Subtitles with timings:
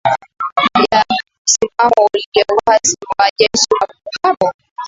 [0.91, 1.03] ya
[1.45, 3.93] msimamo ulio wazi wa jeshi Hapo
[4.47, 4.53] hapo